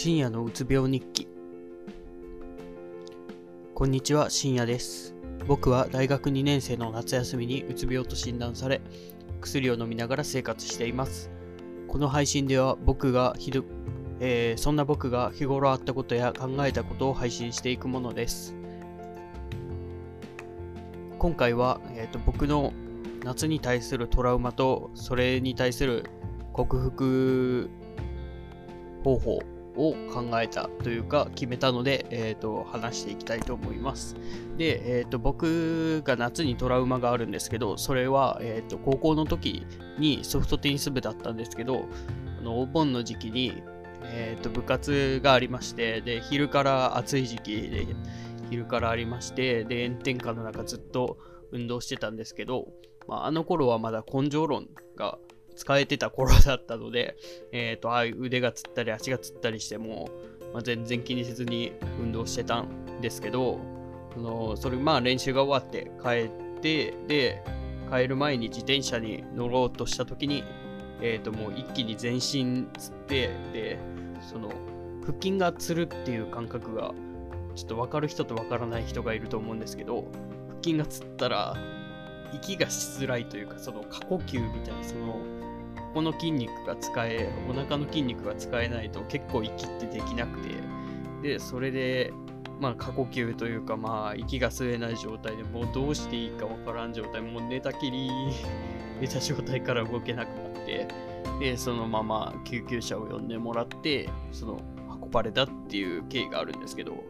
[0.00, 1.26] 深夜のうつ病日記。
[3.74, 5.12] こんにちは深夜です。
[5.48, 8.80] 僕は大学2年生の夏休みにうつ病と診断され
[9.40, 11.32] 薬を飲みながら生活しています。
[11.88, 13.64] この配信では僕がひど、
[14.20, 18.54] えー、そんな僕が日頃あったことや考えたことを配信していくものです。
[21.18, 22.72] 今回は、えーと、僕の
[23.24, 26.04] 夏に対するトラウマとそれに対する
[26.52, 27.68] 克服
[29.02, 34.16] 方法を考えたというか決めたので、えーと、話していきたいと思います。
[34.56, 39.64] で、えーと、僕が夏にトラウマがあるんですけど、それは、えーと、高校の時
[39.98, 41.84] にソフトテニス部だったんですけど、
[42.40, 43.62] あのお盆の時期に、
[44.02, 47.86] えー、と部活がありまして、で昼から暑い時期で
[48.50, 51.18] 昼からありまして、で炎天下の中ずっと
[51.52, 52.68] 運動してたんですけど、
[53.06, 55.18] まあ、あの頃はまだ根性論が
[55.58, 57.16] 使えてた頃だったので、
[57.50, 60.08] えっ、ー、と、ああいう腕がつったり足がつったりしても、
[60.54, 63.58] まあ、全然気にせずに運動してたんですけど、
[64.14, 67.42] そのそれまあ練習が終わって帰って、で、
[67.90, 70.44] 帰る前に自転車に乗ろうとした時に、
[71.02, 73.80] えっ、ー、ともう一気に全身つって、で、
[74.30, 74.52] その
[75.00, 76.94] 腹筋がつるっていう感覚が
[77.56, 80.04] ちょっと分かる人と分からない人がいると思うんですけど、
[80.50, 81.56] 腹筋がつったら
[82.32, 85.37] 息がしづらいというか、その過呼吸みたいな、その
[85.94, 90.54] この筋肉が使え、お腹の筋肉が使えないと結構息ってできなくて、
[91.22, 92.12] で、それで、
[92.60, 98.10] まあ、過呼吸というか、まあ、息が吸えない状態でもうどうしていいかわからん状態、もう寝たきり、
[99.00, 100.88] 寝た状態から動けなくなって、
[101.40, 104.60] で、そのまま救急車を呼んでもらって、その、
[105.00, 107.04] 運ばれたっていう経緯があるんですけど、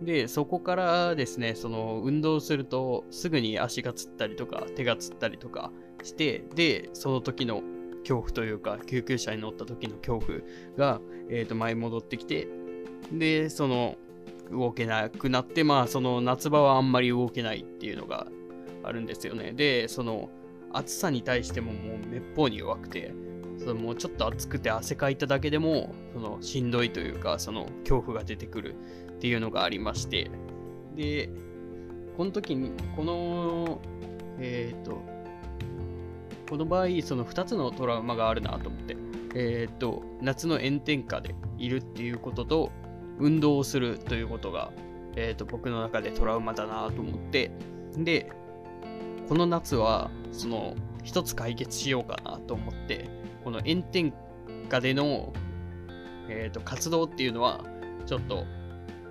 [0.00, 5.70] で、そこからですね、その運動するとすぐに足がつったりとか手がつったりとか
[6.02, 7.62] して、で、その時の
[8.06, 10.38] 恐怖というか、救急車に乗った時の恐怖
[10.76, 12.46] が、えー、と前戻ってきて、
[13.12, 13.96] で、その、
[14.50, 18.28] 動けなくなって、まあ、その夏場はあんまり動けないっていうのが
[18.84, 19.52] あるんですよね。
[19.52, 20.30] で、その、
[20.72, 23.12] 暑さに対してももうめっぽうに弱くて、
[23.58, 28.74] そのもうちょっと暑くて汗かいただけでも、そのしんどいというか、その恐怖が出てくる
[29.10, 30.30] っていうのがありまして、
[30.94, 31.30] で、
[32.16, 33.80] この時に、この、
[34.38, 35.15] えっ、ー、と、
[36.48, 38.96] この場合、その2つのトラウマがあるなと思って、
[39.34, 42.72] えー、っと、夏の炎天下でいるっていうことと、
[43.18, 44.72] 運動をするということが、
[45.16, 47.50] えー、っと、僕の中でトラウマだなと思って、
[47.96, 48.30] で、
[49.28, 53.08] この夏は、その、一つ解決しようかなと思って、
[53.44, 54.12] この炎天
[54.68, 55.32] 下での、
[56.28, 57.64] えー、と活動っていうのは、
[58.06, 58.44] ちょっと、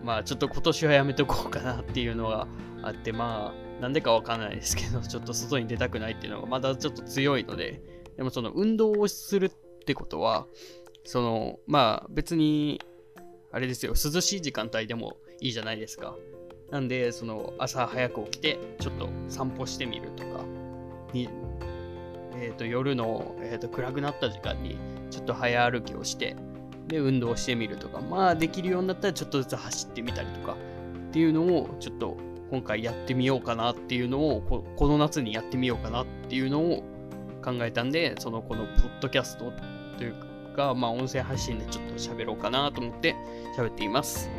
[0.04, 2.48] まあ、ちょっと今年はやめとこうかなっていうのが
[2.84, 7.82] あって、まあ、なんでかわかんないですけど、 ちょっと外に出たくないっていうのがまだちょっと強いので、
[8.18, 9.50] でもその運動をするっ
[9.86, 10.48] てことは、
[11.04, 12.82] その、まあ別に、
[13.52, 16.16] あれですよ、涼しい時間帯でもいいじゃないですか。
[16.72, 20.44] なんで、その朝早く起きて、ちょっと散歩してみるとか、
[21.14, 21.30] に
[22.38, 24.78] えーと、夜の、えーと暗くなった時間に
[25.10, 26.36] ちょっと早歩きをして、
[26.88, 30.56] で、運動してみるとか、まあできるようになったらちょっとずつ走ってみたりとか
[31.10, 32.18] っていうのをちょっと
[32.52, 36.84] 今回やってみようかなっていうのをこ、この夏にやってみようかなっていうのを
[37.44, 39.52] 考えたんで、そのこのポッドキャスト
[39.98, 40.16] という
[40.56, 43.16] か、まあ音声配信でちょっと喋ろうかなと思って
[43.58, 44.30] 喋っています。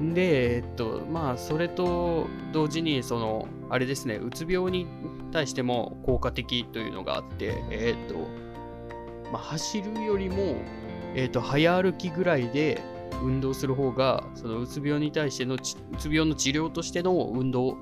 [0.00, 4.86] で、えっと、まあそれと同時に、その、あれですね、うつ病に
[5.32, 8.14] 対しても効果的というのがあって、えっと、
[9.30, 10.56] まあ走るよりも、
[11.14, 12.82] えっと、早歩きぐらいで、
[13.22, 17.76] 運動する方がそのうつ病に対してのうつ病の治療としての運動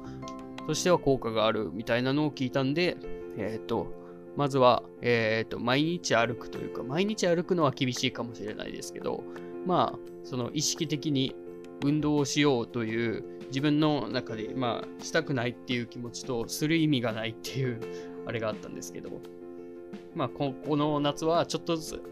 [0.67, 2.97] としては効果があるみたいなのを聞いたんで、
[3.37, 3.93] えっ、ー、と、
[4.37, 9.25] まずは、えっ、ー、と、毎日歩くというか、毎日歩くのは厳しいかもしれないですけど、
[9.67, 11.35] まあ、その意識的に
[11.85, 17.81] 運動をしようという自分の中で、まあ、したくないっていう気持ちと、する意味がないっていう、
[18.27, 19.11] あれがあったんですけど、
[20.15, 22.03] まあ、この夏はちょっとずつ、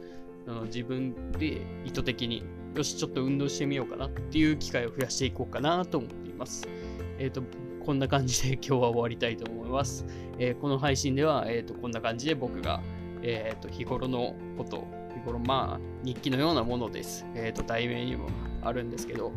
[0.67, 2.43] 自分で意図的に
[2.75, 6.69] よし、ちょっと運動してみようかなっていう機会を増やしていこうかなと思っています。
[7.19, 7.43] えっ、ー、と、
[7.85, 10.07] こんな感じで今日は終わりたいと思います。
[10.39, 12.81] えー、この配信では、えっ、ー、と、こんな感じで僕が、
[13.23, 17.27] えっ、と、日頃のこと、日頃、まあ、日記のようなものです。
[17.35, 18.29] えっ、と、題名にも
[18.63, 19.33] あるんですけど、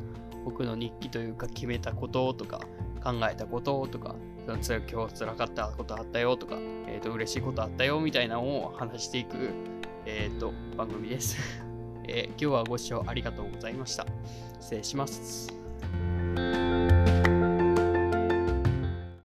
[0.45, 2.61] 僕の日記というか決めたこととか、
[3.03, 4.15] 考えたこととか、
[4.45, 4.57] 今
[5.07, 6.57] 日辛かったことあったよとか、
[6.87, 9.49] えっ、と、嬉しいことあったよみたいなのを話していく、
[10.05, 11.72] えっ、と、番組です。
[12.07, 14.05] えー、今日はご視聴ありがとうございました。
[14.59, 15.62] 失礼します。